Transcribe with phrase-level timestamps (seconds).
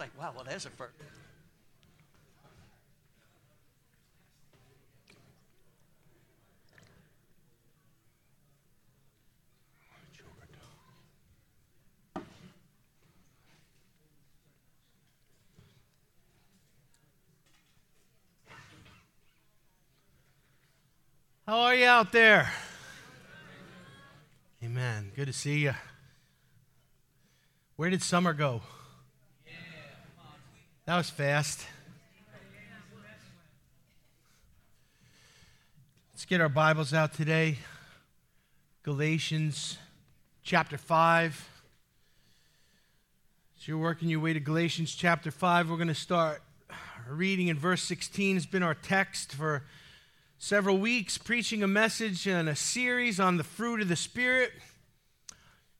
[0.00, 0.94] Like, wow, well, there's a first.
[21.46, 22.50] How are you out there?
[24.64, 25.12] Amen.
[25.14, 25.74] Good to see you.
[27.76, 28.62] Where did summer go?
[30.90, 31.64] That was fast.
[36.12, 37.58] Let's get our Bibles out today.
[38.82, 39.78] Galatians
[40.42, 41.48] chapter 5.
[43.56, 45.70] So you're working your way to Galatians chapter 5.
[45.70, 46.42] We're going to start
[47.08, 48.36] reading in verse 16.
[48.36, 49.62] It's been our text for
[50.38, 54.50] several weeks preaching a message and a series on the fruit of the Spirit.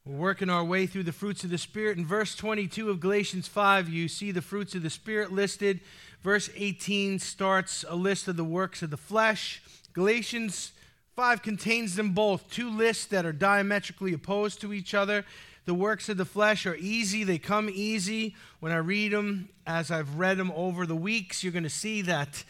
[0.07, 1.99] We're working our way through the fruits of the Spirit.
[1.99, 5.81] In verse 22 of Galatians 5, you see the fruits of the Spirit listed.
[6.23, 9.63] Verse 18 starts a list of the works of the flesh.
[9.93, 10.73] Galatians
[11.17, 15.23] 5 contains them both, two lists that are diametrically opposed to each other.
[15.67, 18.35] The works of the flesh are easy, they come easy.
[18.61, 22.01] When I read them, as I've read them over the weeks, you're going to see
[22.03, 22.43] that,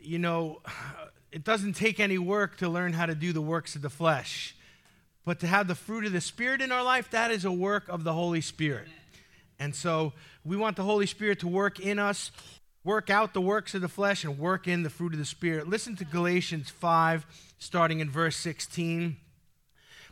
[0.00, 0.62] you know,
[1.30, 4.56] it doesn't take any work to learn how to do the works of the flesh.
[5.30, 7.88] But to have the fruit of the Spirit in our life, that is a work
[7.88, 8.88] of the Holy Spirit.
[9.60, 10.12] And so
[10.44, 12.32] we want the Holy Spirit to work in us,
[12.82, 15.68] work out the works of the flesh, and work in the fruit of the Spirit.
[15.68, 19.18] Listen to Galatians 5, starting in verse 16.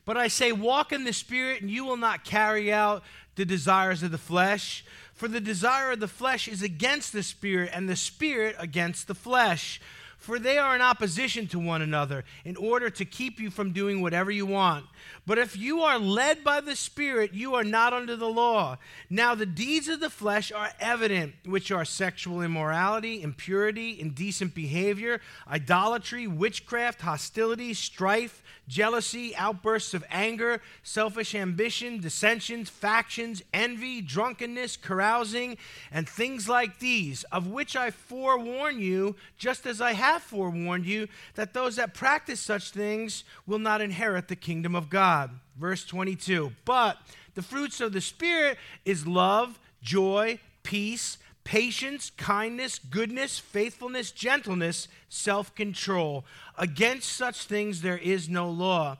[0.04, 3.02] But I say, walk in the Spirit, and you will not carry out
[3.34, 4.84] the desires of the flesh.
[5.14, 9.16] For the desire of the flesh is against the Spirit, and the Spirit against the
[9.16, 9.80] flesh
[10.18, 14.02] for they are in opposition to one another in order to keep you from doing
[14.02, 14.84] whatever you want.
[15.26, 18.78] But if you are led by the Spirit, you are not under the law.
[19.08, 25.20] Now, the deeds of the flesh are evident, which are sexual immorality, impurity, indecent behavior,
[25.48, 35.56] idolatry, witchcraft, hostility, strife jealousy, outbursts of anger, selfish ambition, dissensions, factions, envy, drunkenness, carousing,
[35.90, 41.08] and things like these, of which I forewarn you, just as I have forewarned you,
[41.34, 45.30] that those that practice such things will not inherit the kingdom of God.
[45.56, 46.98] Verse 22 But
[47.34, 55.54] the fruits of the Spirit is love, joy, peace patience, kindness, goodness, faithfulness, gentleness, self
[55.54, 56.26] control.
[56.58, 58.98] Against such things there is no law.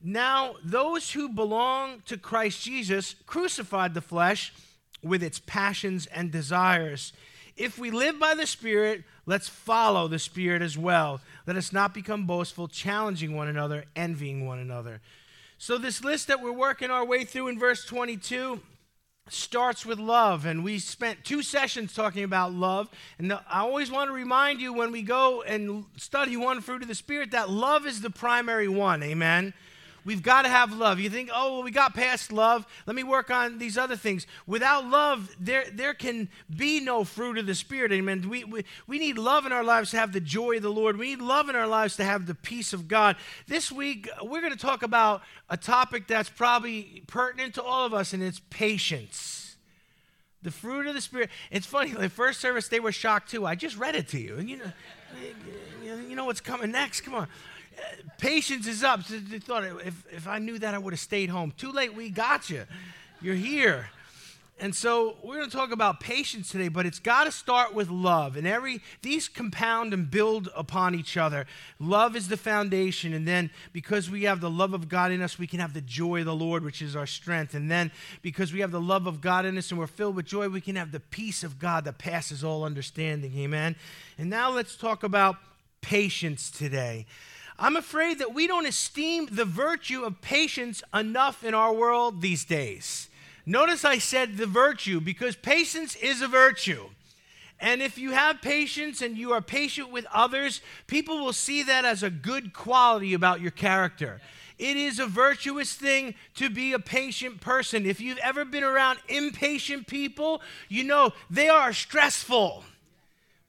[0.00, 4.52] Now, those who belong to Christ Jesus crucified the flesh
[5.02, 7.12] with its passions and desires.
[7.60, 11.20] If we live by the Spirit, let's follow the Spirit as well.
[11.46, 15.02] Let us not become boastful, challenging one another, envying one another.
[15.58, 18.60] So, this list that we're working our way through in verse 22
[19.28, 20.46] starts with love.
[20.46, 22.88] And we spent two sessions talking about love.
[23.18, 26.88] And I always want to remind you when we go and study one fruit of
[26.88, 29.02] the Spirit that love is the primary one.
[29.02, 29.52] Amen.
[30.04, 30.98] We've got to have love.
[30.98, 32.66] You think, oh, well, we got past love.
[32.86, 34.26] Let me work on these other things.
[34.46, 37.92] Without love, there, there can be no fruit of the Spirit.
[37.92, 38.28] Amen.
[38.28, 40.96] We, we, we need love in our lives to have the joy of the Lord.
[40.96, 43.16] We need love in our lives to have the peace of God.
[43.46, 47.92] This week, we're going to talk about a topic that's probably pertinent to all of
[47.92, 49.56] us, and it's patience.
[50.42, 51.28] The fruit of the Spirit.
[51.50, 53.46] It's funny, the first service, they were shocked too.
[53.46, 54.36] I just read it to you.
[54.38, 54.72] And you know,
[56.08, 57.02] you know what's coming next.
[57.02, 57.28] Come on
[58.18, 59.06] patience is up.
[59.06, 61.52] They thought if, if I knew that, I would have stayed home.
[61.56, 62.64] Too late, we got you.
[63.20, 63.88] You're here.
[64.62, 67.88] And so we're going to talk about patience today, but it's got to start with
[67.88, 68.36] love.
[68.36, 71.46] And every these compound and build upon each other.
[71.78, 75.38] Love is the foundation, and then because we have the love of God in us,
[75.38, 77.54] we can have the joy of the Lord, which is our strength.
[77.54, 80.26] And then because we have the love of God in us and we're filled with
[80.26, 83.32] joy, we can have the peace of God that passes all understanding.
[83.38, 83.76] Amen.
[84.18, 85.36] And now let's talk about
[85.80, 87.06] patience today.
[87.62, 92.42] I'm afraid that we don't esteem the virtue of patience enough in our world these
[92.46, 93.10] days.
[93.44, 96.88] Notice I said the virtue because patience is a virtue.
[97.60, 101.84] And if you have patience and you are patient with others, people will see that
[101.84, 104.22] as a good quality about your character.
[104.58, 107.84] It is a virtuous thing to be a patient person.
[107.84, 110.40] If you've ever been around impatient people,
[110.70, 112.64] you know they are stressful.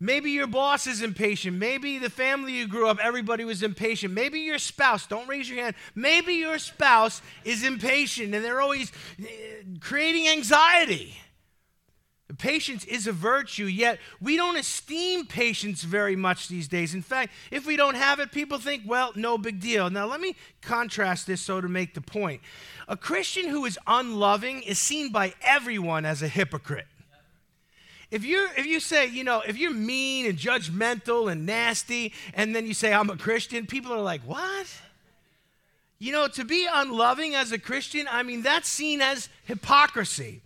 [0.03, 1.57] Maybe your boss is impatient.
[1.57, 4.12] Maybe the family you grew up, everybody was impatient.
[4.12, 5.75] Maybe your spouse, don't raise your hand.
[5.94, 9.27] Maybe your spouse is impatient and they're always eh,
[9.80, 11.18] creating anxiety.
[12.39, 16.95] Patience is a virtue, yet we don't esteem patience very much these days.
[16.95, 19.92] In fact, if we don't have it, people think, well, no big deal.
[19.92, 22.42] Now, let me contrast this so to make the point.
[22.88, 26.88] A Christian who is unloving is seen by everyone as a hypocrite.
[28.12, 32.54] If you if you say, you know, if you're mean and judgmental and nasty, and
[32.54, 34.68] then you say I'm a Christian, people are like, what?
[35.98, 40.42] You know, to be unloving as a Christian, I mean, that's seen as hypocrisy.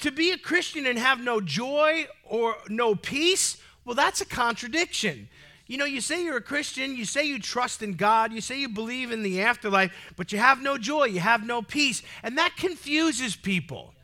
[0.00, 5.28] To be a Christian and have no joy or no peace, well, that's a contradiction.
[5.66, 8.58] You know, you say you're a Christian, you say you trust in God, you say
[8.58, 12.36] you believe in the afterlife, but you have no joy, you have no peace, and
[12.38, 13.94] that confuses people.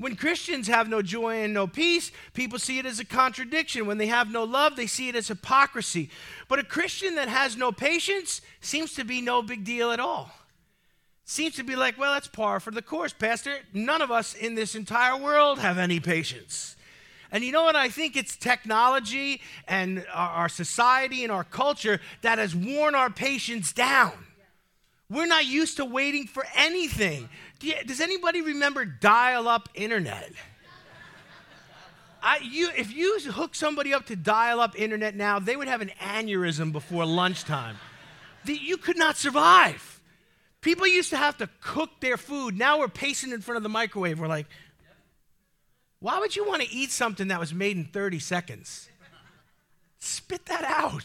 [0.00, 3.84] When Christians have no joy and no peace, people see it as a contradiction.
[3.84, 6.08] When they have no love, they see it as hypocrisy.
[6.48, 10.32] But a Christian that has no patience seems to be no big deal at all.
[11.26, 13.58] Seems to be like, well, that's par for the course, Pastor.
[13.74, 16.76] None of us in this entire world have any patience.
[17.30, 17.76] And you know what?
[17.76, 23.70] I think it's technology and our society and our culture that has worn our patience
[23.74, 24.12] down.
[25.10, 27.28] We're not used to waiting for anything.
[27.86, 30.32] Does anybody remember dial up internet?
[32.22, 35.80] I, you, if you hook somebody up to dial up internet now, they would have
[35.80, 37.76] an aneurysm before lunchtime.
[38.44, 40.00] The, you could not survive.
[40.60, 42.58] People used to have to cook their food.
[42.58, 44.20] Now we're pacing in front of the microwave.
[44.20, 44.46] We're like,
[46.00, 48.88] why would you want to eat something that was made in 30 seconds?
[49.98, 51.04] Spit that out.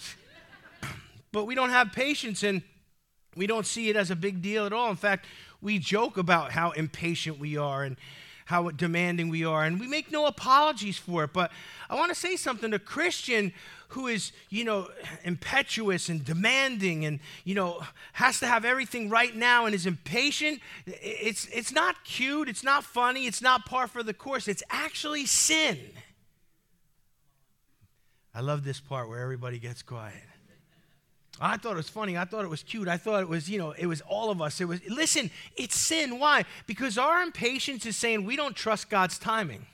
[1.31, 2.61] But we don't have patience and
[3.35, 4.89] we don't see it as a big deal at all.
[4.89, 5.25] In fact,
[5.61, 7.97] we joke about how impatient we are and
[8.45, 11.33] how demanding we are, and we make no apologies for it.
[11.33, 11.51] But
[11.89, 13.51] I want to say something to a Christian
[13.89, 14.87] who is, you know,
[15.23, 17.81] impetuous and demanding and, you know,
[18.13, 22.83] has to have everything right now and is impatient, it's, it's not cute, it's not
[22.83, 25.79] funny, it's not par for the course, it's actually sin.
[28.33, 30.21] I love this part where everybody gets quiet.
[31.39, 32.17] I thought it was funny.
[32.17, 32.87] I thought it was cute.
[32.87, 34.61] I thought it was, you know, it was all of us.
[34.61, 36.17] It was, listen, it's sin.
[36.19, 36.45] Why?
[36.65, 39.65] Because our impatience is saying we don't trust God's timing.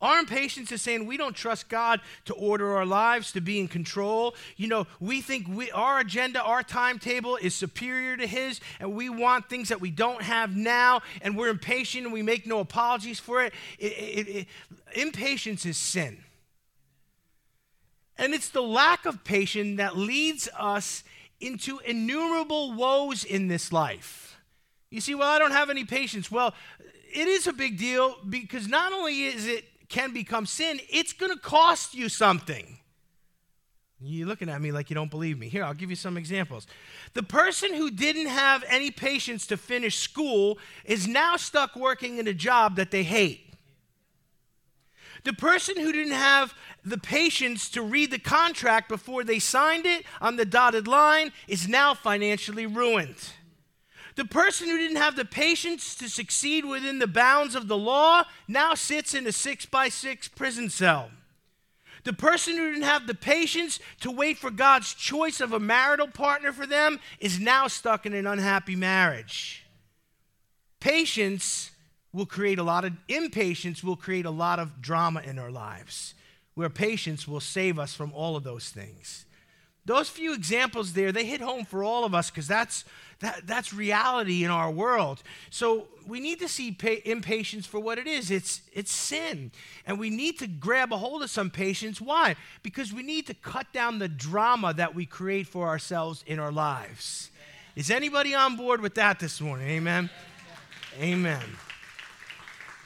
[0.00, 3.68] Our impatience is saying we don't trust God to order our lives, to be in
[3.68, 4.34] control.
[4.56, 9.10] You know, we think we, our agenda, our timetable is superior to His, and we
[9.10, 13.20] want things that we don't have now, and we're impatient and we make no apologies
[13.20, 13.52] for it.
[13.78, 14.46] it, it, it
[14.94, 16.24] impatience is sin.
[18.20, 21.02] And it's the lack of patience that leads us
[21.40, 24.36] into innumerable woes in this life.
[24.90, 26.30] You see, well, I don't have any patience.
[26.30, 31.14] Well, it is a big deal because not only is it can become sin, it's
[31.14, 32.78] going to cost you something.
[34.02, 35.48] You're looking at me like you don't believe me.
[35.48, 36.66] Here, I'll give you some examples.
[37.14, 42.28] The person who didn't have any patience to finish school is now stuck working in
[42.28, 43.49] a job that they hate.
[45.24, 50.04] The person who didn't have the patience to read the contract before they signed it
[50.20, 53.16] on the dotted line is now financially ruined.
[54.16, 58.24] The person who didn't have the patience to succeed within the bounds of the law
[58.48, 61.10] now sits in a six by six prison cell.
[62.04, 66.08] The person who didn't have the patience to wait for God's choice of a marital
[66.08, 69.66] partner for them is now stuck in an unhappy marriage.
[70.80, 71.70] Patience
[72.12, 76.14] will create a lot of impatience will create a lot of drama in our lives
[76.54, 79.24] where patience will save us from all of those things.
[79.86, 82.84] Those few examples there they hit home for all of us because that's
[83.20, 85.22] that, that's reality in our world.
[85.50, 88.30] So we need to see pa- impatience for what it is.
[88.30, 89.52] It's it's sin.
[89.86, 92.00] And we need to grab a hold of some patience.
[92.00, 92.36] Why?
[92.62, 96.52] Because we need to cut down the drama that we create for ourselves in our
[96.52, 97.30] lives.
[97.76, 99.68] Is anybody on board with that this morning?
[99.68, 100.10] Amen?
[101.00, 101.40] Amen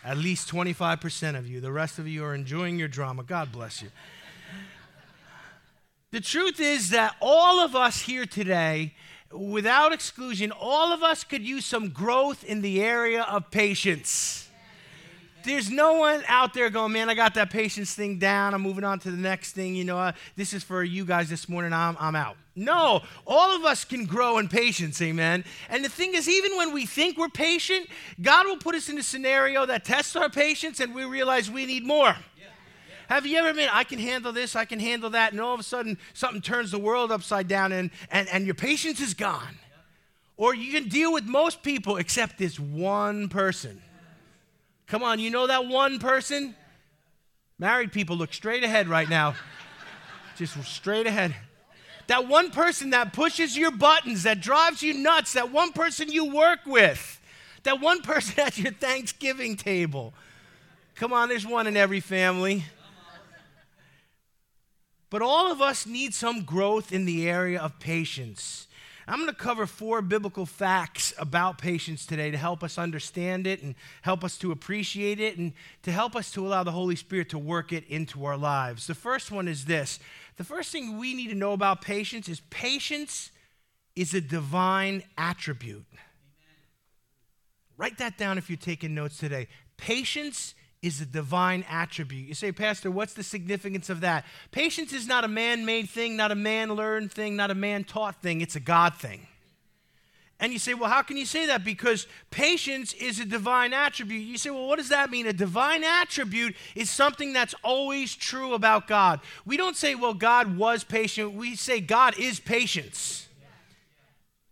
[0.04, 1.60] at least 25% of you.
[1.60, 3.22] The rest of you are enjoying your drama.
[3.22, 3.88] God bless you.
[6.10, 8.94] The truth is that all of us here today,
[9.32, 14.48] without exclusion, all of us could use some growth in the area of patience.
[15.44, 18.54] There's no one out there going, man, I got that patience thing down.
[18.54, 19.74] I'm moving on to the next thing.
[19.74, 21.72] You know, uh, this is for you guys this morning.
[21.72, 22.36] I'm, I'm out.
[22.56, 25.44] No, all of us can grow in patience, amen.
[25.68, 27.88] And the thing is, even when we think we're patient,
[28.22, 31.66] God will put us in a scenario that tests our patience and we realize we
[31.66, 32.14] need more.
[33.08, 35.60] Have you ever been, I can handle this, I can handle that, and all of
[35.60, 39.58] a sudden something turns the world upside down and, and, and your patience is gone?
[40.36, 43.82] Or you can deal with most people except this one person.
[44.86, 46.54] Come on, you know that one person?
[47.58, 49.34] Married people look straight ahead right now.
[50.36, 51.34] Just straight ahead.
[52.08, 56.34] That one person that pushes your buttons, that drives you nuts, that one person you
[56.34, 57.20] work with,
[57.62, 60.12] that one person at your Thanksgiving table.
[60.96, 62.64] Come on, there's one in every family.
[65.10, 68.66] But all of us need some growth in the area of patience.
[69.06, 73.62] I'm going to cover four biblical facts about patience today to help us understand it
[73.62, 77.28] and help us to appreciate it and to help us to allow the Holy Spirit
[77.30, 78.86] to work it into our lives.
[78.86, 79.98] The first one is this
[80.36, 83.30] the first thing we need to know about patience is patience
[83.94, 85.84] is a divine attribute.
[85.92, 86.04] Amen.
[87.76, 89.48] Write that down if you're taking notes today.
[89.76, 92.28] Patience is a divine attribute.
[92.28, 94.26] You say, Pastor, what's the significance of that?
[94.50, 97.84] Patience is not a man made thing, not a man learned thing, not a man
[97.84, 99.26] taught thing, it's a God thing.
[100.40, 101.64] And you say, well, how can you say that?
[101.64, 104.22] Because patience is a divine attribute.
[104.22, 105.26] You say, well, what does that mean?
[105.26, 109.20] A divine attribute is something that's always true about God.
[109.46, 111.32] We don't say, well, God was patient.
[111.32, 113.23] We say, God is patience.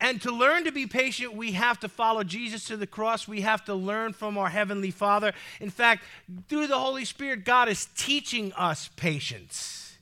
[0.03, 3.29] And to learn to be patient, we have to follow Jesus to the cross.
[3.29, 5.33] We have to learn from our Heavenly Father.
[5.61, 6.03] In fact,
[6.49, 9.97] through the Holy Spirit, God is teaching us patience.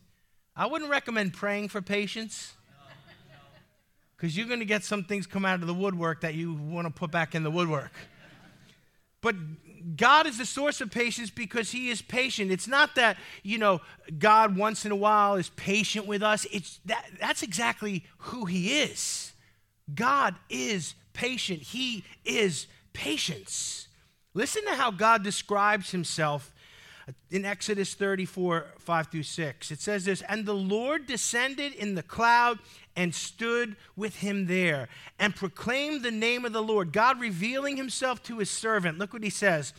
[0.56, 2.54] I wouldn't recommend praying for patience
[4.16, 6.86] because you're going to get some things come out of the woodwork that you want
[6.86, 7.92] to put back in the woodwork.
[9.20, 9.36] But
[9.98, 12.50] God is the source of patience because He is patient.
[12.50, 13.82] It's not that, you know,
[14.18, 16.46] God once in a while is patient with us.
[16.50, 19.34] It's that, that's exactly who He is.
[19.94, 21.62] God is patient.
[21.62, 23.88] He is patience.
[24.34, 26.52] Listen to how God describes himself
[27.30, 29.70] in Exodus 34, 5 through 6.
[29.70, 32.58] It says this And the Lord descended in the cloud
[32.96, 38.22] and stood with him there and proclaimed the name of the Lord, God revealing himself
[38.24, 38.98] to his servant.
[38.98, 39.72] Look what he says.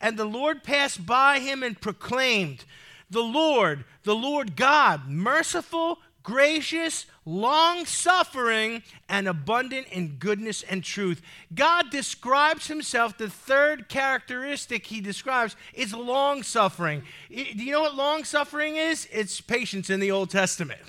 [0.00, 2.64] And the Lord passed by him and proclaimed,
[3.10, 11.22] The Lord, the Lord God, merciful gracious, long suffering, and abundant in goodness and truth.
[11.54, 17.04] God describes himself, the third characteristic he describes is long suffering.
[17.30, 19.06] Do you know what long suffering is?
[19.12, 20.80] It's patience in the Old Testament.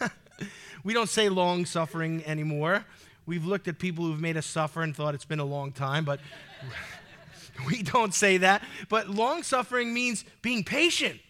[0.82, 2.86] we don't say long suffering anymore.
[3.26, 6.06] We've looked at people who've made us suffer and thought it's been a long time,
[6.06, 6.20] but
[7.66, 8.62] we don't say that.
[8.88, 11.20] But long suffering means being patient.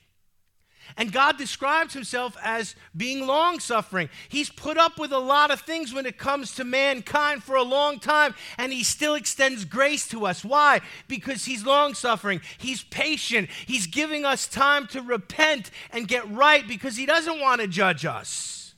[0.96, 4.08] And God describes himself as being long suffering.
[4.28, 7.62] He's put up with a lot of things when it comes to mankind for a
[7.62, 10.44] long time, and he still extends grace to us.
[10.44, 10.80] Why?
[11.08, 16.66] Because he's long suffering, he's patient, he's giving us time to repent and get right
[16.66, 18.74] because he doesn't want to judge us.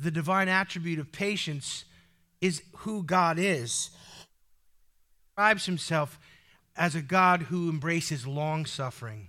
[0.00, 1.84] The divine attribute of patience
[2.40, 3.90] is who God is.
[4.18, 4.26] He
[5.30, 6.18] describes himself
[6.76, 9.28] as a God who embraces long suffering.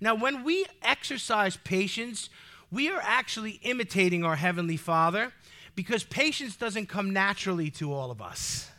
[0.00, 2.28] Now, when we exercise patience,
[2.70, 5.32] we are actually imitating our Heavenly Father
[5.74, 8.70] because patience doesn't come naturally to all of us.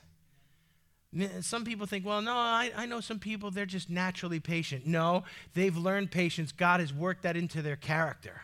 [1.42, 4.86] Some people think, well, no, I, I know some people, they're just naturally patient.
[4.86, 5.24] No,
[5.54, 6.52] they've learned patience.
[6.52, 8.42] God has worked that into their character.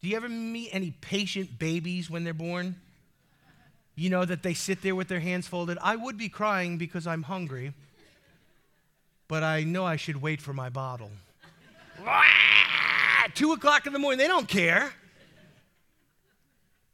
[0.00, 2.76] Do you ever meet any patient babies when they're born?
[3.94, 5.78] You know, that they sit there with their hands folded.
[5.80, 7.72] I would be crying because I'm hungry
[9.32, 11.10] but I know I should wait for my bottle.
[13.34, 14.92] Two o'clock in the morning, they don't care.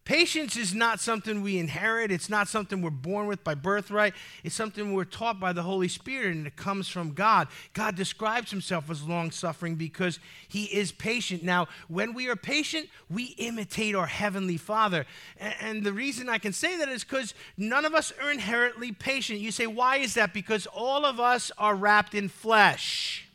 [0.09, 2.11] Patience is not something we inherit.
[2.11, 4.15] It's not something we're born with by birthright.
[4.43, 7.47] It's something we're taught by the Holy Spirit, and it comes from God.
[7.75, 11.43] God describes himself as long suffering because he is patient.
[11.43, 15.05] Now, when we are patient, we imitate our Heavenly Father.
[15.39, 19.41] And the reason I can say that is because none of us are inherently patient.
[19.41, 20.33] You say, why is that?
[20.33, 23.29] Because all of us are wrapped in flesh.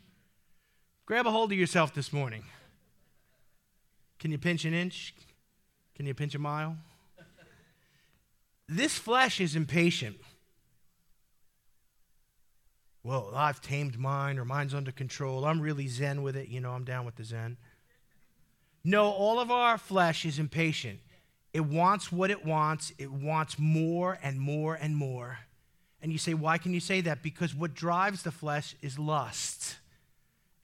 [1.06, 2.42] Grab a hold of yourself this morning.
[4.18, 5.14] Can you pinch an inch?
[5.94, 6.76] Can you pinch a mile?
[8.68, 10.16] this flesh is impatient.
[13.02, 15.44] Well, I've tamed mine or mine's under control.
[15.44, 16.48] I'm really zen with it.
[16.48, 17.58] You know, I'm down with the zen.
[18.82, 21.00] No, all of our flesh is impatient.
[21.52, 25.38] It wants what it wants, it wants more and more and more.
[26.02, 27.22] And you say, why can you say that?
[27.22, 29.76] Because what drives the flesh is lust.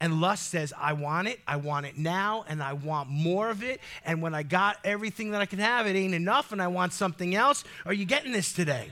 [0.00, 3.62] And lust says, I want it, I want it now, and I want more of
[3.62, 3.80] it.
[4.04, 6.94] And when I got everything that I can have, it ain't enough, and I want
[6.94, 7.64] something else.
[7.84, 8.90] Are you getting this today?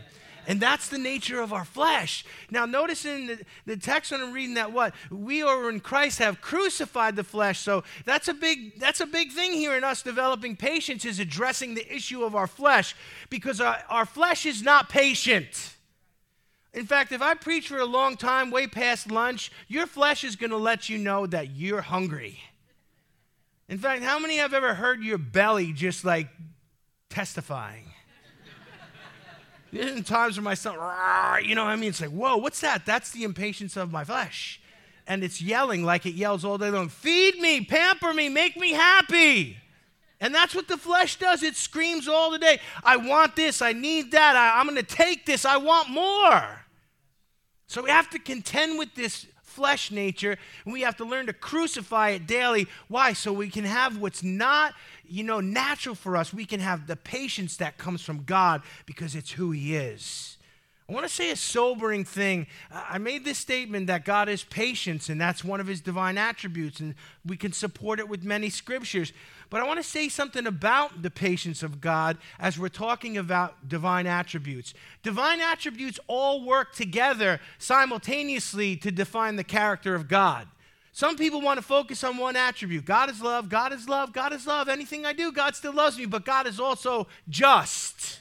[0.49, 2.25] And that's the nature of our flesh.
[2.51, 4.95] Now, notice in the, the text when I'm reading that what?
[5.11, 7.59] We are in Christ have crucified the flesh.
[7.59, 11.75] So that's a big that's a big thing here in us developing patience is addressing
[11.75, 12.97] the issue of our flesh
[13.29, 15.75] because our, our flesh is not patient.
[16.79, 20.37] In fact, if I preach for a long time, way past lunch, your flesh is
[20.37, 22.39] going to let you know that you're hungry.
[23.69, 26.29] In fact, how many have ever heard your belly just like
[27.11, 27.87] testifying?
[29.73, 30.75] There's times where my son,
[31.45, 31.89] you know what I mean?
[31.89, 32.87] It's like, whoa, what's that?
[32.87, 34.61] That's the impatience of my flesh.
[35.09, 38.71] And it's yelling like it yells all day long feed me, pamper me, make me
[38.71, 39.57] happy.
[40.21, 41.43] And that's what the flesh does.
[41.43, 44.85] It screams all the day I want this, I need that, I, am going to
[44.85, 46.58] take this, I want more.
[47.69, 51.35] So we have to contend with this flesh nature and we have to learn to
[51.35, 52.67] crucify it daily.
[52.89, 53.13] Why?
[53.13, 54.75] So we can have what's not,
[55.07, 56.33] you know, natural for us.
[56.33, 60.38] We can have the patience that comes from God because it's who He is.
[60.91, 62.47] I want to say a sobering thing.
[62.71, 66.81] I made this statement that God is patience, and that's one of his divine attributes,
[66.81, 66.95] and
[67.27, 69.13] we can support it with many scriptures.
[69.51, 73.69] But I want to say something about the patience of God as we're talking about
[73.69, 74.73] divine attributes.
[75.03, 80.49] Divine attributes all work together simultaneously to define the character of God.
[80.93, 84.33] Some people want to focus on one attribute God is love, God is love, God
[84.33, 84.71] is love.
[84.71, 88.21] Anything I do, God still loves me, but God is also just.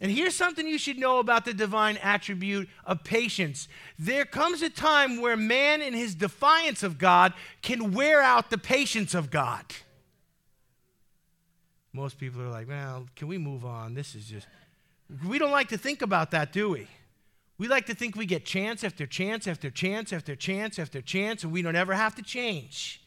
[0.00, 3.68] And here's something you should know about the divine attribute of patience.
[3.98, 7.32] There comes a time where man, in his defiance of God,
[7.62, 9.64] can wear out the patience of God.
[11.92, 13.94] Most people are like, well, can we move on?
[13.94, 14.48] This is just.
[15.26, 16.88] We don't like to think about that, do we?
[17.56, 21.44] We like to think we get chance after chance after chance after chance after chance,
[21.44, 23.03] and we don't ever have to change.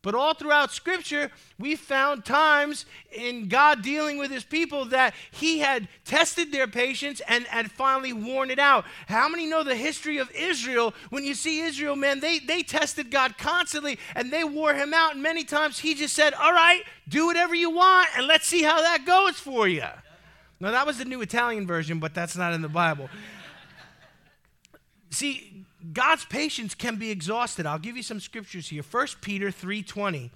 [0.00, 5.58] But all throughout Scripture, we found times in God dealing with his people that he
[5.58, 8.84] had tested their patience and had finally worn it out.
[9.08, 10.94] How many know the history of Israel?
[11.10, 15.14] When you see Israel, man, they, they tested God constantly and they wore him out.
[15.14, 18.62] And many times he just said, All right, do whatever you want and let's see
[18.62, 19.84] how that goes for you.
[20.60, 23.08] Now, that was the New Italian version, but that's not in the Bible.
[25.10, 27.66] See, God's patience can be exhausted.
[27.66, 28.82] I'll give you some scriptures here.
[28.82, 30.30] 1 Peter 3:20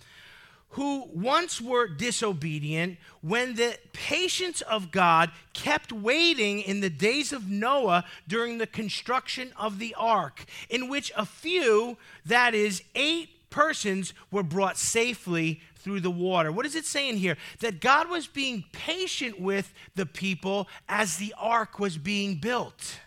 [0.73, 7.49] who once were disobedient when the patience of God kept waiting in the days of
[7.51, 14.15] Noah during the construction of the ark, in which a few, that is, eight persons,
[14.31, 16.51] were brought safely through the water.
[16.51, 17.37] What is it saying here?
[17.61, 22.99] That God was being patient with the people as the ark was being built.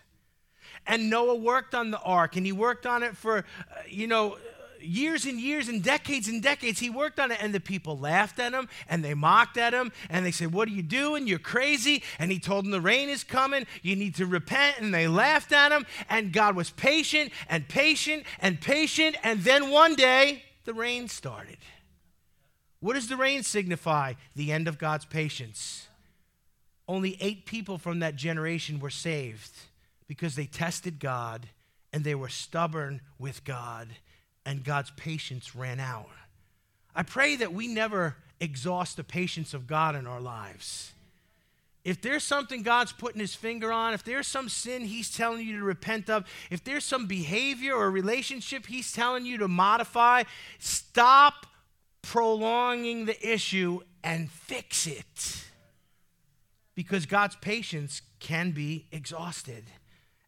[0.87, 3.43] And Noah worked on the ark, and he worked on it for, uh,
[3.87, 4.37] you know,
[4.85, 6.79] years and years and decades and decades.
[6.79, 9.91] He worked on it, and the people laughed at him and they mocked at him
[10.09, 11.27] and they said, What are you doing?
[11.27, 12.03] You're crazy.
[12.19, 13.65] And he told them, The rain is coming.
[13.81, 14.79] You need to repent.
[14.79, 15.85] And they laughed at him.
[16.09, 19.17] And God was patient and patient and patient.
[19.23, 21.57] And then one day, the rain started.
[22.79, 24.13] What does the rain signify?
[24.35, 25.87] The end of God's patience.
[26.87, 29.51] Only eight people from that generation were saved
[30.07, 31.47] because they tested God
[31.93, 33.87] and they were stubborn with God,
[34.45, 36.09] and God's patience ran out.
[36.93, 40.91] I pray that we never exhaust the patience of God in our lives.
[41.85, 45.59] If there's something God's putting his finger on, if there's some sin he's telling you
[45.59, 50.23] to repent of, if there's some behavior or relationship he's telling you to modify,
[50.57, 51.45] stop
[52.01, 55.45] prolonging the issue and fix it.
[56.73, 59.65] Because God's patience can be exhausted.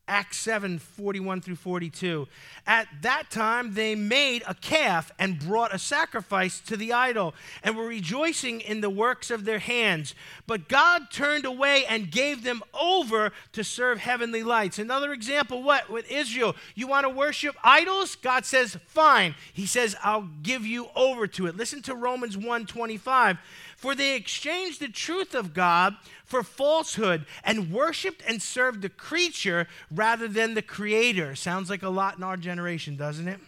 [0.08, 2.28] Acts 7 41 through 42.
[2.66, 7.76] At that time, they made a calf and brought a sacrifice to the idol and
[7.76, 10.16] were rejoicing in the works of their hands.
[10.46, 14.80] But God turned away and gave them over to serve heavenly lights.
[14.80, 15.90] Another example, what?
[15.90, 18.16] With Israel, you want to worship idols?
[18.16, 19.36] God says, fine.
[19.54, 21.58] He says, I'll give you over to it.
[21.58, 23.38] Listen to Romans 1 25.
[23.78, 29.68] For they exchanged the truth of God for falsehood and worshiped and served the creature
[29.92, 31.36] rather than the creator.
[31.36, 33.40] Sounds like a lot in our generation, doesn't it?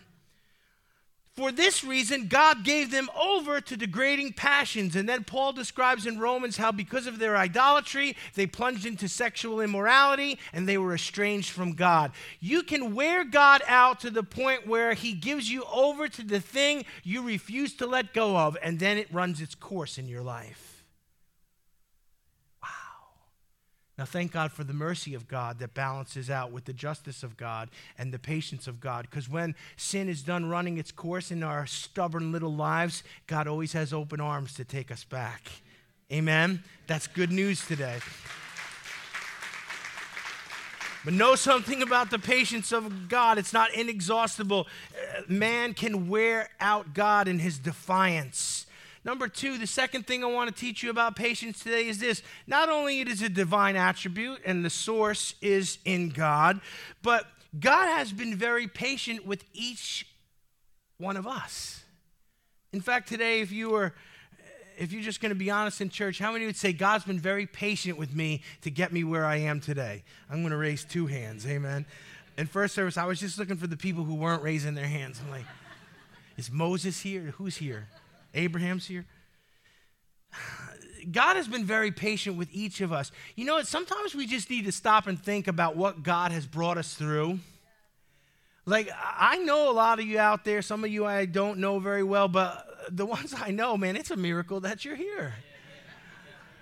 [1.39, 4.97] For this reason, God gave them over to degrading passions.
[4.97, 9.61] And then Paul describes in Romans how, because of their idolatry, they plunged into sexual
[9.61, 12.11] immorality and they were estranged from God.
[12.41, 16.41] You can wear God out to the point where he gives you over to the
[16.41, 20.21] thing you refuse to let go of, and then it runs its course in your
[20.21, 20.68] life.
[23.99, 27.35] Now, thank God for the mercy of God that balances out with the justice of
[27.35, 29.05] God and the patience of God.
[29.09, 33.73] Because when sin is done running its course in our stubborn little lives, God always
[33.73, 35.51] has open arms to take us back.
[36.13, 36.63] Amen?
[36.87, 37.99] That's good news today.
[41.03, 43.37] But know something about the patience of God.
[43.37, 44.65] It's not inexhaustible.
[44.95, 48.65] Uh, man can wear out God in his defiance.
[49.09, 52.21] Number two, the second thing I want to teach you about patience today is this
[52.45, 56.61] not only it is a divine attribute and the source is in God,
[57.01, 57.25] but
[57.59, 60.05] God has been very patient with each
[60.99, 61.81] one of us.
[62.71, 63.95] In fact, today, if you were
[64.77, 67.19] if you're just going to be honest in church, how many would say God's been
[67.19, 70.03] very patient with me to get me where I am today?
[70.29, 71.47] I'm going to raise two hands.
[71.47, 71.87] Amen.
[72.37, 75.19] In first service, I was just looking for the people who weren't raising their hands.
[75.25, 75.47] I'm like,
[76.37, 77.33] is Moses here?
[77.39, 77.87] Who's here?
[78.33, 79.05] Abraham's here.
[81.11, 83.11] God has been very patient with each of us.
[83.35, 83.67] You know what?
[83.67, 87.39] Sometimes we just need to stop and think about what God has brought us through.
[88.65, 91.79] Like, I know a lot of you out there, some of you I don't know
[91.79, 95.33] very well, but the ones I know, man, it's a miracle that you're here.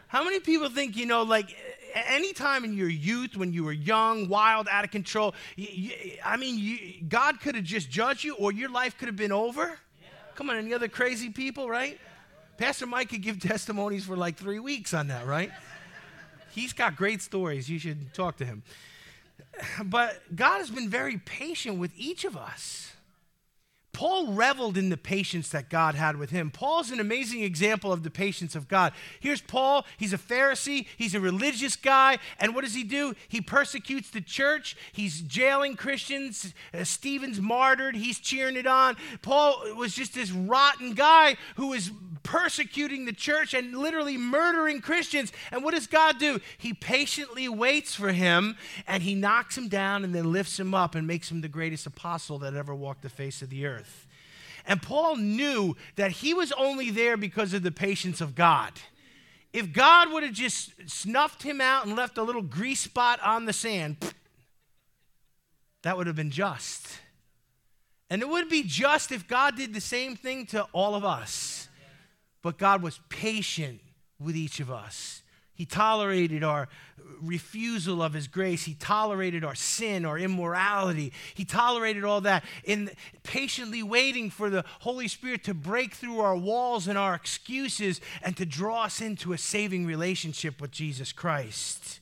[0.07, 1.53] How many people think, you know, like
[1.93, 5.91] anytime in your youth when you were young, wild, out of control, you, you,
[6.23, 9.33] I mean, you, God could have just judged you or your life could have been
[9.33, 9.77] over?
[10.37, 11.99] Come on, any other crazy people, right?
[12.57, 15.51] Pastor Mike could give testimonies for like three weeks on that, right?
[16.51, 17.67] He's got great stories.
[17.67, 18.61] You should talk to him.
[19.83, 22.93] But God has been very patient with each of us.
[23.97, 26.51] Paul reveled in the patience that God had with him.
[26.51, 28.93] Paul's an amazing example of the patience of God.
[29.19, 29.87] Here's Paul.
[29.97, 32.19] He's a Pharisee, he's a religious guy.
[32.39, 33.15] And what does he do?
[33.27, 36.53] He persecutes the church, he's jailing Christians.
[36.71, 38.97] Uh, Stephen's martyred, he's cheering it on.
[39.23, 41.89] Paul was just this rotten guy who was
[42.21, 45.31] persecuting the church and literally murdering Christians.
[45.51, 46.39] And what does God do?
[46.57, 50.93] He patiently waits for him and he knocks him down and then lifts him up
[50.93, 53.86] and makes him the greatest apostle that ever walked the face of the earth.
[54.67, 58.73] And Paul knew that he was only there because of the patience of God.
[59.53, 63.45] If God would have just snuffed him out and left a little grease spot on
[63.45, 63.97] the sand,
[65.83, 66.99] that would have been just.
[68.09, 71.69] And it would be just if God did the same thing to all of us.
[72.41, 73.79] But God was patient
[74.19, 75.21] with each of us.
[75.57, 76.69] He tolerated our
[77.19, 78.63] refusal of His grace.
[78.63, 81.11] He tolerated our sin, our immorality.
[81.33, 82.91] He tolerated all that in
[83.23, 88.37] patiently waiting for the Holy Spirit to break through our walls and our excuses and
[88.37, 91.99] to draw us into a saving relationship with Jesus Christ.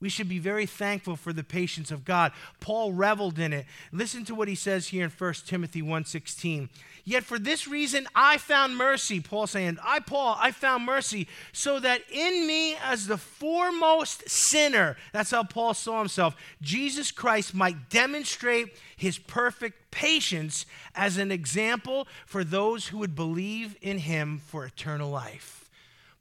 [0.00, 2.32] We should be very thankful for the patience of God.
[2.60, 3.66] Paul reveled in it.
[3.90, 6.68] Listen to what he says here in 1 Timothy 1:16.
[7.04, 11.80] Yet for this reason I found mercy, Paul saying, I, Paul, I found mercy, so
[11.80, 17.88] that in me, as the foremost sinner, that's how Paul saw himself, Jesus Christ might
[17.88, 24.66] demonstrate his perfect patience as an example for those who would believe in him for
[24.66, 25.67] eternal life.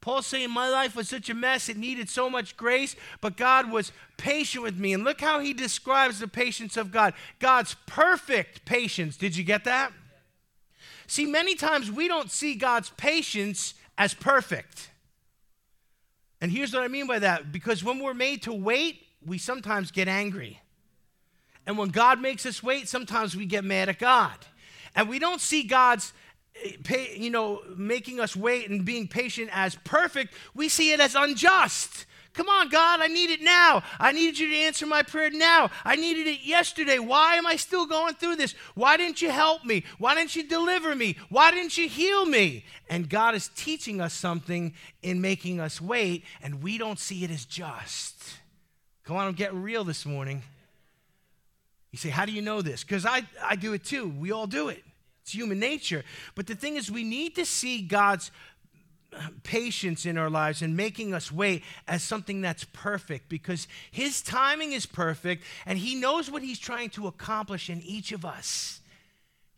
[0.01, 3.71] Paul's saying, My life was such a mess, it needed so much grace, but God
[3.71, 4.93] was patient with me.
[4.93, 9.17] And look how he describes the patience of God God's perfect patience.
[9.17, 9.91] Did you get that?
[11.07, 14.89] See, many times we don't see God's patience as perfect.
[16.41, 19.91] And here's what I mean by that because when we're made to wait, we sometimes
[19.91, 20.62] get angry.
[21.65, 24.38] And when God makes us wait, sometimes we get mad at God.
[24.95, 26.13] And we don't see God's
[26.63, 30.34] eh, you know making us wait and being patient as perfect.
[30.54, 32.06] We see it as unjust.
[32.38, 33.82] Come on, God, I need it now.
[34.00, 35.72] I needed you to answer my prayer now.
[35.84, 37.00] I needed it yesterday.
[37.00, 38.54] Why am I still going through this?
[38.76, 39.84] Why didn't you help me?
[39.98, 41.17] Why didn't you deliver me?
[41.30, 42.63] Why didn't you heal me?
[42.91, 47.32] And God is teaching us something in making us wait, and we don't see it
[47.32, 48.24] as just.
[49.04, 50.43] Come on, I'm getting real this morning.
[51.91, 52.84] You say, How do you know this?
[52.84, 54.10] Because I, I do it too.
[54.10, 54.84] We all do it.
[55.27, 56.05] It's human nature.
[56.35, 58.31] But the thing is, we need to see God's
[59.43, 64.71] patience in our lives and making us wait as something that's perfect because His timing
[64.71, 68.79] is perfect and He knows what He's trying to accomplish in each of us.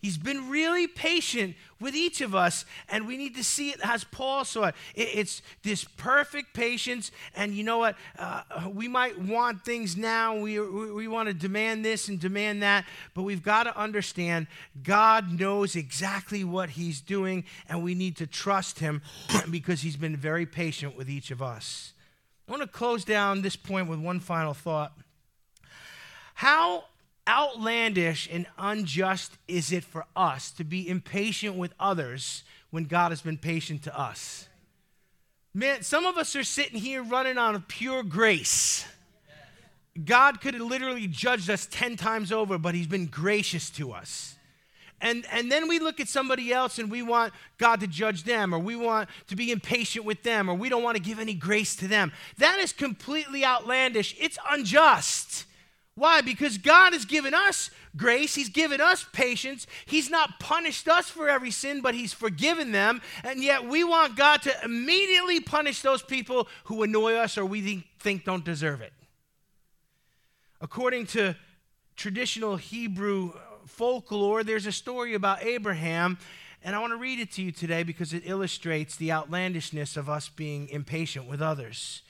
[0.02, 4.06] He's been really patient with each of us, and we need to see it as
[4.06, 4.76] Paul saw it.
[4.96, 7.98] It's this perfect patience, and you know what?
[8.18, 10.38] Uh, we might want things now.
[10.38, 14.48] We, we, we want to demand this and demand that, but we've got to understand
[14.84, 19.02] God knows exactly what He's doing, and we need to trust Him
[19.52, 21.92] because He's been very patient with each of us.
[22.48, 24.94] I want to close down this point with one final thought.
[26.36, 26.86] How
[27.30, 33.22] outlandish and unjust is it for us to be impatient with others when God has
[33.22, 34.50] been patient to us?
[35.54, 38.86] Man, some of us are sitting here running on of pure grace.
[40.06, 44.36] God could have literally judged us 10 times over, but He's been gracious to us.
[45.02, 48.54] And, and then we look at somebody else and we want God to judge them,
[48.54, 51.34] or we want to be impatient with them, or we don't want to give any
[51.34, 52.12] grace to them.
[52.38, 54.16] That is completely outlandish.
[54.20, 55.46] It's unjust.
[55.96, 56.22] Why?
[56.22, 59.68] Because God has given us grace, He's given us patience.
[59.86, 63.02] He's not punished us for every sin, but He's forgiven them.
[63.24, 67.86] And yet we want God to immediately punish those people who annoy us or we
[68.00, 68.94] think don't deserve it.
[70.62, 71.36] According to
[71.96, 73.34] traditional Hebrew
[73.66, 76.18] folklore, there's a story about Abraham.
[76.64, 80.10] And I want to read it to you today because it illustrates the outlandishness of
[80.10, 82.02] us being impatient with others.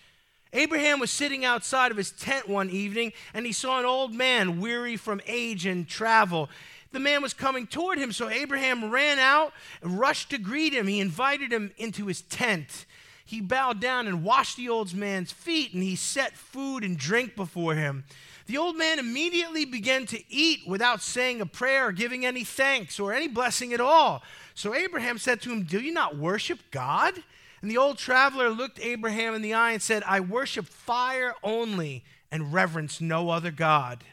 [0.53, 4.59] Abraham was sitting outside of his tent one evening and he saw an old man
[4.59, 6.49] weary from age and travel.
[6.91, 8.11] the man was coming toward him.
[8.11, 10.87] So Abraham ran out and rushed to greet him.
[10.87, 12.87] He invited him into his tent.
[13.29, 17.35] He bowed down and washed the old man's feet, and he set food and drink
[17.35, 18.05] before him.
[18.47, 22.99] The old man immediately began to eat without saying a prayer or giving any thanks
[22.99, 24.23] or any blessing at all.
[24.55, 27.13] So Abraham said to him, Do you not worship God?
[27.61, 32.03] And the old traveler looked Abraham in the eye and said, I worship fire only
[32.31, 34.03] and reverence no other God.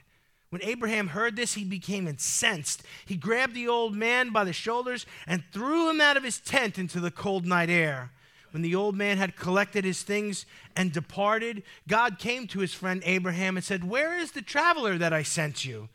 [0.50, 2.82] When Abraham heard this, he became incensed.
[3.04, 6.78] He grabbed the old man by the shoulders and threw him out of his tent
[6.78, 8.10] into the cold night air.
[8.52, 13.02] When the old man had collected his things and departed, God came to his friend
[13.04, 15.88] Abraham and said, Where is the traveler that I sent you?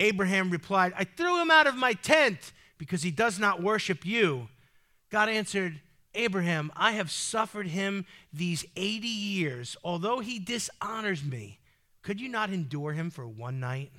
[0.00, 4.48] Abraham replied, I threw him out of my tent because he does not worship you.
[5.10, 5.80] God answered,
[6.14, 9.76] Abraham, I have suffered him these 80 years.
[9.82, 11.58] Although he dishonors me,
[12.02, 13.90] could you not endure him for one night?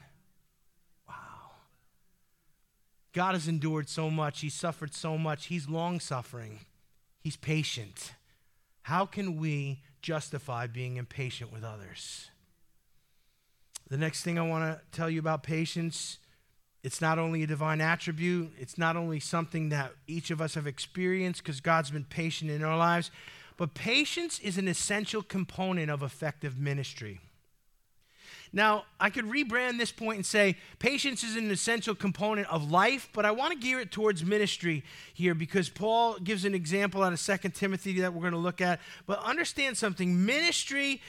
[1.07, 1.15] Wow.
[3.13, 4.41] God has endured so much.
[4.41, 5.47] He's suffered so much.
[5.47, 6.59] He's long suffering.
[7.19, 8.13] He's patient.
[8.83, 12.29] How can we justify being impatient with others?
[13.89, 16.19] The next thing I want to tell you about patience
[16.85, 20.67] it's not only a divine attribute, it's not only something that each of us have
[20.67, 23.09] experienced because God's been patient in our lives,
[23.57, 27.21] but patience is an essential component of effective ministry.
[28.53, 33.09] Now, I could rebrand this point and say patience is an essential component of life,
[33.13, 37.13] but I want to gear it towards ministry here because Paul gives an example out
[37.13, 38.79] of 2 Timothy that we're going to look at.
[39.05, 41.01] But understand something ministry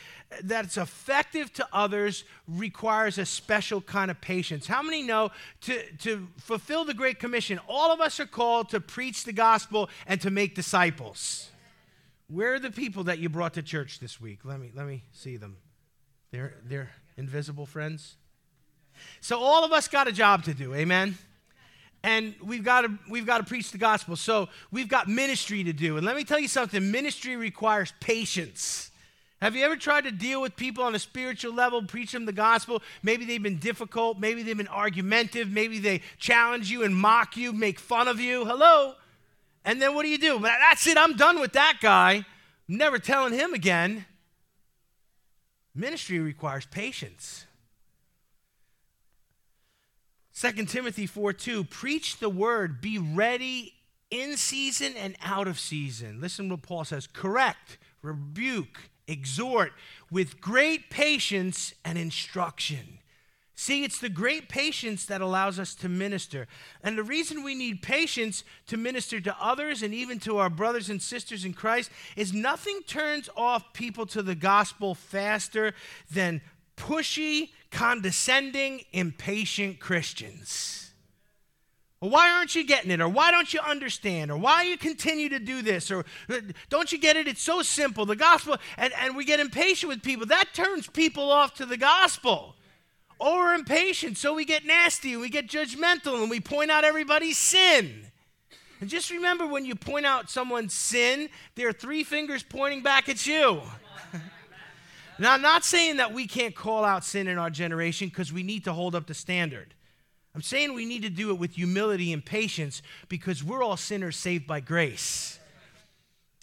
[0.43, 4.67] that's effective to others requires a special kind of patience.
[4.67, 5.31] How many know
[5.63, 9.89] to, to fulfill the Great Commission, all of us are called to preach the gospel
[10.07, 11.51] and to make disciples?
[12.29, 14.41] Where are the people that you brought to church this week?
[14.45, 15.59] Let me, let me see them.
[16.33, 18.17] They're, they're invisible friends.
[19.21, 21.17] So all of us got a job to do, amen?
[22.03, 24.17] And we've got to we've got to preach the gospel.
[24.17, 25.97] So we've got ministry to do.
[25.97, 28.91] And let me tell you something, ministry requires patience.
[29.43, 32.33] Have you ever tried to deal with people on a spiritual level, preach them the
[32.33, 32.83] gospel?
[33.03, 37.53] Maybe they've been difficult, maybe they've been argumentative, maybe they challenge you and mock you,
[37.53, 38.47] make fun of you.
[38.47, 38.95] Hello?
[39.65, 40.39] And then what do you do?
[40.39, 42.25] That's it, I'm done with that guy.
[42.69, 44.07] I'm never telling him again.
[45.77, 47.47] Ministry requires patience.
[50.41, 53.75] 2 Timothy 4 2, preach the word, be ready
[54.11, 56.21] in season and out of season.
[56.21, 59.73] Listen what Paul says correct, rebuke, exhort
[60.11, 62.99] with great patience and instruction.
[63.59, 66.47] See, it's the great patience that allows us to minister.
[66.83, 70.91] And the reason we need patience to minister to others and even to our brothers
[70.91, 75.73] and sisters in Christ is nothing turns off people to the gospel faster
[76.11, 76.43] than
[76.77, 80.93] pushy, condescending, impatient Christians.
[82.03, 83.01] Well, why aren't you getting it?
[83.01, 84.31] Or why don't you understand?
[84.31, 85.91] Or why you continue to do this?
[85.91, 87.27] Or uh, don't you get it?
[87.27, 88.05] It's so simple.
[88.05, 90.27] The gospel, and, and we get impatient with people.
[90.27, 92.56] That turns people off to the gospel.
[93.19, 96.85] Or we're impatient, so we get nasty and we get judgmental and we point out
[96.85, 98.07] everybody's sin.
[98.81, 103.09] And just remember when you point out someone's sin, there are three fingers pointing back
[103.09, 103.63] at you.
[105.19, 108.43] now, I'm not saying that we can't call out sin in our generation because we
[108.43, 109.73] need to hold up the standard.
[110.35, 114.17] I'm saying we need to do it with humility and patience because we're all sinners
[114.17, 115.39] saved by grace.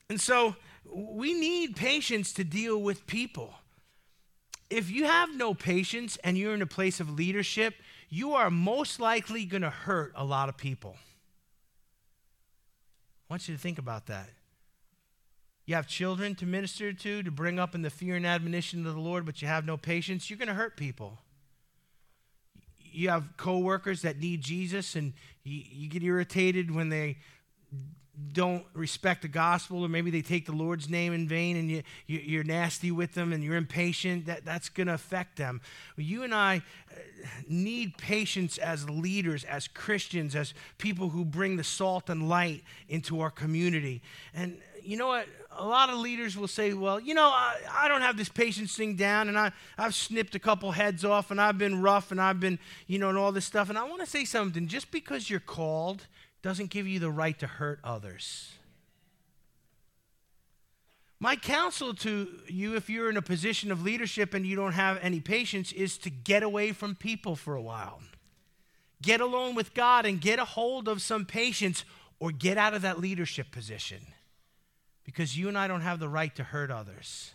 [0.10, 0.56] And so
[0.92, 3.54] we need patience to deal with people.
[4.70, 7.76] If you have no patience and you're in a place of leadership,
[8.10, 10.96] you are most likely going to hurt a lot of people.
[13.30, 14.30] I want you to think about that.
[15.66, 18.94] You have children to minister to, to bring up in the fear and admonition of
[18.94, 21.20] the Lord, but you have no patience, you're going to hurt people
[22.94, 27.18] you have coworkers that need Jesus, and you, you get irritated when they
[28.32, 31.84] don't respect the gospel, or maybe they take the Lord's name in vain, and you,
[32.06, 34.28] you are nasty with them, and you're impatient.
[34.28, 35.62] That that's going to affect them.
[35.98, 36.96] You and I uh,
[37.48, 43.20] need patience as leaders, as Christians, as people who bring the salt and light into
[43.20, 44.02] our community.
[44.34, 45.28] And you know what?
[45.58, 48.76] a lot of leaders will say, well, you know, I, I don't have this patience
[48.76, 52.20] thing down, and I, I've snipped a couple heads off, and I've been rough, and
[52.20, 53.70] I've been, you know, and all this stuff.
[53.70, 56.08] And I want to say something just because you're called
[56.44, 58.52] doesn't give you the right to hurt others.
[61.20, 65.00] My counsel to you, if you're in a position of leadership and you don't have
[65.02, 68.02] any patience, is to get away from people for a while.
[69.02, 71.86] Get alone with God and get a hold of some patience
[72.20, 74.00] or get out of that leadership position
[75.06, 77.32] because you and I don't have the right to hurt others.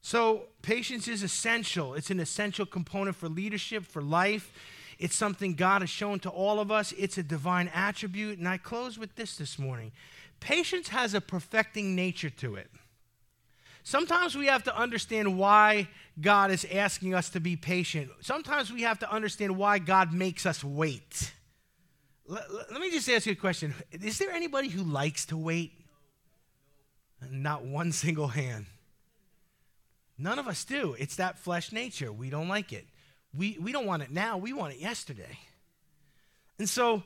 [0.00, 1.92] So, patience is essential.
[1.92, 4.50] It's an essential component for leadership, for life.
[4.98, 6.92] It's something God has shown to all of us.
[6.98, 8.38] It's a divine attribute.
[8.38, 9.92] And I close with this this morning
[10.40, 12.70] patience has a perfecting nature to it.
[13.82, 15.88] Sometimes we have to understand why
[16.20, 18.10] God is asking us to be patient.
[18.20, 21.32] Sometimes we have to understand why God makes us wait.
[22.26, 25.72] Let, let me just ask you a question Is there anybody who likes to wait?
[27.30, 28.66] Not one single hand.
[30.18, 30.94] None of us do.
[30.98, 32.12] It's that flesh nature.
[32.12, 32.86] We don't like it.
[33.38, 35.38] We, we don't want it now, we want it yesterday.
[36.58, 37.04] And so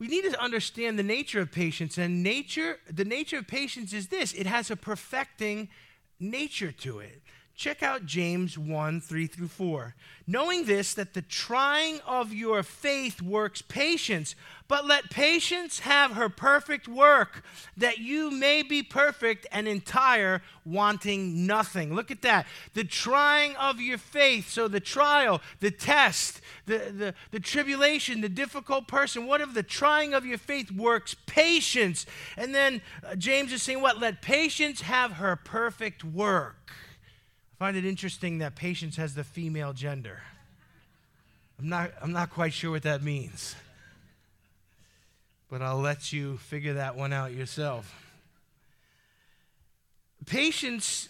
[0.00, 1.96] we need to understand the nature of patience.
[1.96, 5.68] And nature, the nature of patience is this it has a perfecting
[6.18, 7.22] nature to it.
[7.54, 9.94] Check out James 1 3 through 4.
[10.26, 14.34] Knowing this, that the trying of your faith works patience,
[14.68, 17.44] but let patience have her perfect work,
[17.76, 21.94] that you may be perfect and entire, wanting nothing.
[21.94, 22.46] Look at that.
[22.72, 24.48] The trying of your faith.
[24.48, 29.62] So the trial, the test, the, the, the tribulation, the difficult person, What if the
[29.62, 32.06] trying of your faith works patience.
[32.36, 33.98] And then uh, James is saying, what?
[33.98, 36.56] Let patience have her perfect work
[37.62, 40.20] find it interesting that patience has the female gender.
[41.60, 43.54] I'm not, I'm not quite sure what that means,
[45.48, 48.04] but I'll let you figure that one out yourself.
[50.26, 51.08] Patience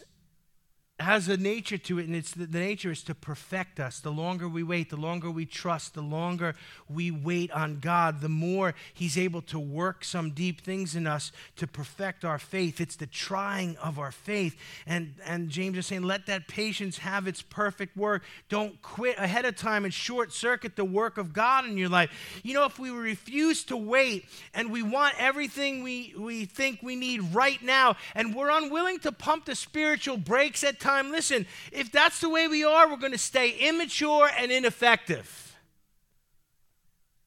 [0.98, 4.00] has a nature to it, and it's the, the, nature is to perfect us.
[4.00, 6.54] The longer we wait, the longer we trust, the longer
[6.88, 11.32] we wait on God, the more He's able to work some deep things in us
[11.56, 12.80] to perfect our faith.
[12.80, 14.56] It's the trying of our faith.
[14.86, 18.22] And, and James is saying, let that patience have its perfect work.
[18.48, 22.40] Don't quit ahead of time and short circuit the work of God in your life.
[22.42, 26.96] You know, if we refuse to wait and we want everything we, we think we
[26.96, 31.90] need right now, and we're unwilling to pump the spiritual brakes at time, listen, if
[31.90, 35.56] that's the way we are, we're going to stay immature and ineffective.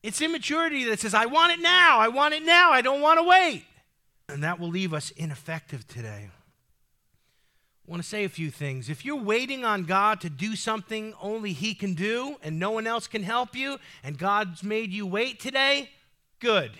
[0.03, 3.19] It's immaturity that says, I want it now, I want it now, I don't want
[3.19, 3.65] to wait.
[4.29, 6.29] And that will leave us ineffective today.
[7.87, 8.89] I want to say a few things.
[8.89, 12.87] If you're waiting on God to do something only He can do and no one
[12.87, 15.89] else can help you, and God's made you wait today,
[16.39, 16.71] good.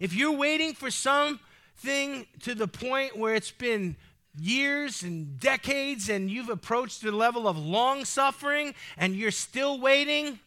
[0.00, 3.96] If you're waiting for something to the point where it's been
[4.36, 10.38] years and decades and you've approached the level of long suffering and you're still waiting,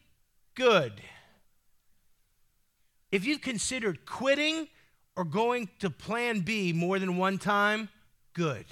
[0.54, 0.92] good.
[3.12, 4.68] If you've considered quitting
[5.16, 7.88] or going to plan B more than one time,
[8.32, 8.64] good.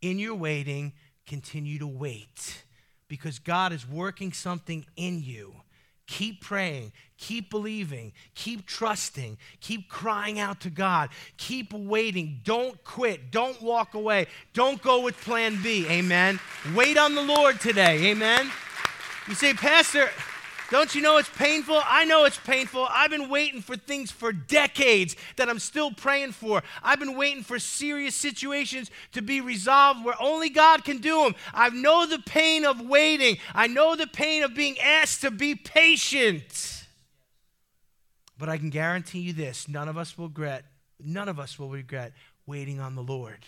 [0.00, 0.92] In your waiting,
[1.26, 2.64] continue to wait
[3.06, 5.54] because God is working something in you.
[6.12, 12.42] Keep praying, keep believing, keep trusting, keep crying out to God, keep waiting.
[12.44, 15.86] Don't quit, don't walk away, don't go with plan B.
[15.88, 16.38] Amen.
[16.74, 18.10] Wait on the Lord today.
[18.10, 18.50] Amen.
[19.26, 20.10] You say, Pastor,
[20.72, 21.78] don't you know it's painful?
[21.84, 22.88] I know it's painful.
[22.90, 26.62] I've been waiting for things for decades that I'm still praying for.
[26.82, 31.34] I've been waiting for serious situations to be resolved where only God can do them.
[31.52, 33.36] I know the pain of waiting.
[33.54, 36.86] I know the pain of being asked to be patient.
[38.38, 40.64] But I can guarantee you this, none of us will regret,
[40.98, 42.14] none of us will regret
[42.46, 43.44] waiting on the Lord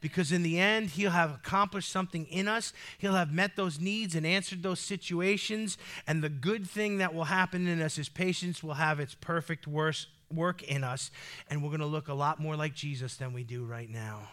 [0.00, 2.72] because in the end, He'll have accomplished something in us.
[2.98, 5.78] He'll have met those needs and answered those situations.
[6.06, 9.66] And the good thing that will happen in us is patience will have its perfect
[9.66, 11.10] work in us.
[11.48, 14.28] And we're going to look a lot more like Jesus than we do right now.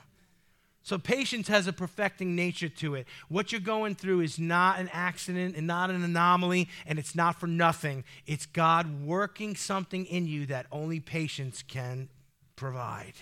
[0.86, 3.08] So, patience has a perfecting nature to it.
[3.30, 7.40] What you're going through is not an accident and not an anomaly, and it's not
[7.40, 8.04] for nothing.
[8.28, 12.10] It's God working something in you that only patience can
[12.58, 13.14] provide.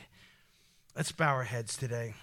[0.95, 2.15] Let's bow our heads today.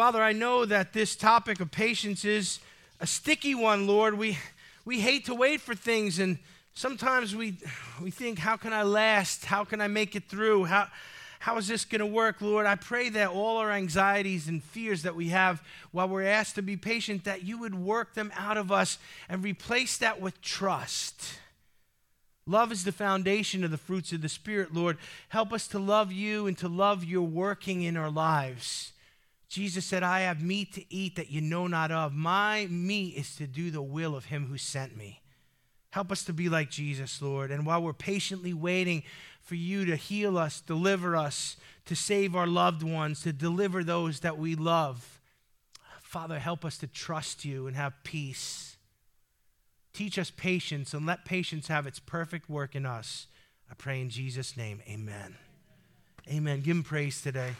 [0.00, 2.58] Father, I know that this topic of patience is
[3.00, 4.16] a sticky one, Lord.
[4.16, 4.38] We,
[4.86, 6.38] we hate to wait for things, and
[6.72, 7.58] sometimes we,
[8.00, 9.44] we think, how can I last?
[9.44, 10.64] How can I make it through?
[10.64, 10.88] How,
[11.38, 12.64] how is this going to work, Lord?
[12.64, 16.62] I pray that all our anxieties and fears that we have while we're asked to
[16.62, 18.96] be patient, that you would work them out of us
[19.28, 21.40] and replace that with trust.
[22.46, 24.96] Love is the foundation of the fruits of the Spirit, Lord.
[25.28, 28.92] Help us to love you and to love your working in our lives.
[29.50, 32.14] Jesus said, I have meat to eat that you know not of.
[32.14, 35.22] My meat is to do the will of him who sent me.
[35.90, 37.50] Help us to be like Jesus, Lord.
[37.50, 39.02] And while we're patiently waiting
[39.42, 44.20] for you to heal us, deliver us, to save our loved ones, to deliver those
[44.20, 45.20] that we love,
[46.00, 48.76] Father, help us to trust you and have peace.
[49.92, 53.26] Teach us patience and let patience have its perfect work in us.
[53.68, 55.34] I pray in Jesus' name, amen.
[56.28, 56.60] Amen.
[56.60, 57.54] Give him praise today.